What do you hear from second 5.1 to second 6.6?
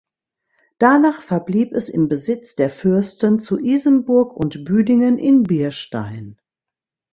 in Birstein.